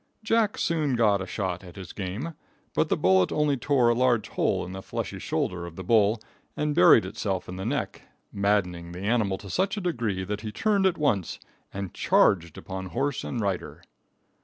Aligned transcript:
Jack 0.23 0.57
soon 0.57 0.95
got 0.95 1.21
a 1.21 1.27
shot 1.27 1.63
at 1.63 1.75
his 1.75 1.93
game, 1.93 2.33
but 2.73 2.89
the 2.89 2.97
bullet 2.97 3.31
only 3.31 3.55
tore 3.55 3.89
a 3.89 3.93
large 3.93 4.29
hole 4.29 4.65
in 4.65 4.71
the 4.71 4.81
fleshy 4.81 5.19
shoulder 5.19 5.67
of 5.67 5.75
the 5.75 5.83
bull 5.83 6.19
and 6.57 6.73
buried 6.73 7.05
itself 7.05 7.47
in 7.47 7.55
the 7.57 7.67
neck, 7.67 8.01
maddening 8.33 8.93
the 8.93 9.01
animal 9.01 9.37
to 9.37 9.47
such 9.47 9.77
a 9.77 9.81
degree 9.81 10.23
that 10.23 10.41
he 10.41 10.51
turned 10.51 10.87
at 10.87 10.97
once 10.97 11.39
and 11.71 11.93
charged 11.93 12.57
upon 12.57 12.87
horse 12.87 13.23
and 13.23 13.41
rider. 13.41 13.83